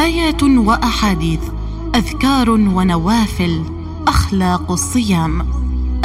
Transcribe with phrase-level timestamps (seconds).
[0.00, 1.40] آيات وأحاديث
[1.94, 3.62] أذكار ونوافل
[4.06, 5.46] أخلاق الصيام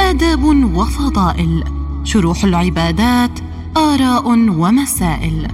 [0.00, 1.64] آداب وفضائل
[2.04, 3.30] شروح العبادات
[3.76, 5.48] آراء ومسائل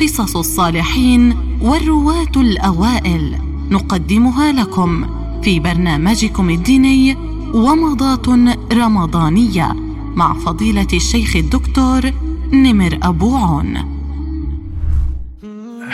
[0.00, 3.38] قصص الصالحين والرواة الأوائل
[3.70, 5.06] نقدمها لكم
[5.42, 7.16] في برنامجكم الديني
[7.54, 8.28] ومضات
[8.72, 9.76] رمضانية
[10.14, 12.12] مع فضيلة الشيخ الدكتور
[12.52, 13.93] نمر أبو عون.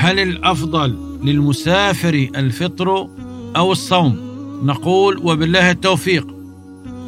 [0.00, 3.08] هل الأفضل للمسافر الفطر
[3.56, 4.16] أو الصوم؟
[4.62, 6.26] نقول وبالله التوفيق.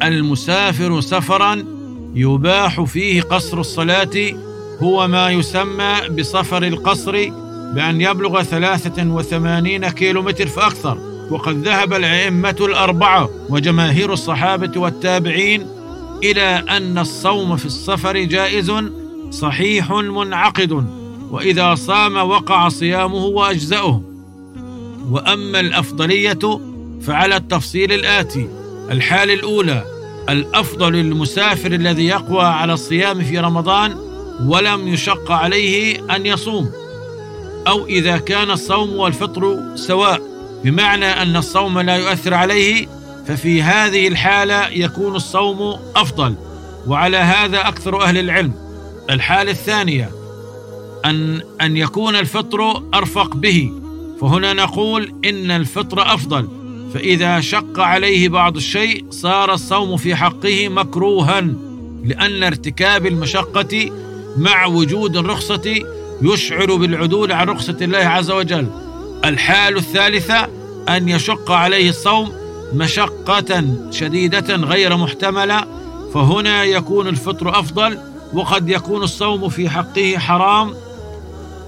[0.03, 1.63] المسافر سفرا
[2.15, 4.33] يباح فيه قصر الصلاة
[4.79, 7.11] هو ما يسمى بسفر القصر
[7.75, 10.97] بأن يبلغ ثلاثة وثمانين كيلومتر فأكثر.
[11.31, 15.67] وقد ذهب الأئمة الأربعة وجماهير الصحابة والتابعين
[16.23, 18.71] إلى أن الصوم في السفر جائز
[19.31, 21.02] صحيح منعقد.
[21.33, 24.01] وإذا صام وقع صيامه وأجزأه.
[25.09, 26.59] وأما الأفضلية
[27.01, 28.49] فعلى التفصيل الآتي
[28.91, 29.83] الحالة الأولى
[30.29, 33.95] الأفضل للمسافر الذي يقوى على الصيام في رمضان
[34.45, 36.71] ولم يشق عليه أن يصوم.
[37.67, 40.21] أو إذا كان الصوم والفطر سواء
[40.63, 42.87] بمعنى أن الصوم لا يؤثر عليه
[43.27, 46.35] ففي هذه الحالة يكون الصوم أفضل.
[46.87, 48.53] وعلى هذا أكثر أهل العلم.
[49.09, 50.22] الحالة الثانية
[51.05, 53.71] أن أن يكون الفطر أرفق به.
[54.21, 56.47] فهنا نقول إن الفطر أفضل.
[56.93, 61.41] فإذا شق عليه بعض الشيء صار الصوم في حقه مكروها
[62.03, 63.91] لأن ارتكاب المشقة
[64.37, 65.83] مع وجود الرخصة
[66.21, 68.67] يشعر بالعدول عن رخصة الله عز وجل.
[69.25, 70.47] الحال الثالثة
[70.89, 72.31] أن يشق عليه الصوم
[72.73, 75.65] مشقة شديدة غير محتملة.
[76.13, 77.97] فهنا يكون الفطر أفضل
[78.33, 80.73] وقد يكون الصوم في حقه حرام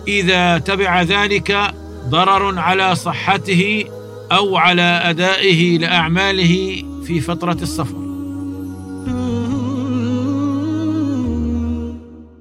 [0.07, 1.73] إذا تبع ذلك
[2.09, 3.85] ضرر على صحته
[4.31, 8.04] أو على أدائه لأعماله في فترة السفر.